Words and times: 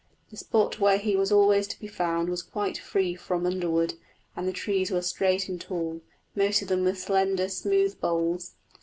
The 0.31 0.37
spot 0.37 0.79
where 0.79 0.97
he 0.97 1.15
was 1.15 1.31
always 1.31 1.67
to 1.67 1.79
be 1.79 1.85
found 1.85 2.27
was 2.27 2.41
quite 2.41 2.75
free 2.79 3.13
from 3.13 3.45
underwood, 3.45 3.93
and 4.35 4.47
the 4.47 4.51
trees 4.51 4.89
were 4.89 5.03
straight 5.03 5.47
and 5.47 5.61
tall, 5.61 6.01
most 6.35 6.63
of 6.63 6.69
them 6.69 6.85
with 6.85 6.97
slender, 6.97 7.47
smooth 7.47 7.99
boles. 8.01 8.55